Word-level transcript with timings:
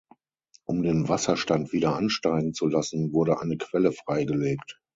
Um 0.65 0.81
den 0.81 1.09
Wasserstand 1.09 1.73
wieder 1.73 1.95
ansteigen 1.95 2.55
zu 2.55 2.65
lassen, 2.65 3.13
wurde 3.13 3.39
eine 3.39 3.57
Quelle 3.57 3.91
freigelegt. 3.91 4.81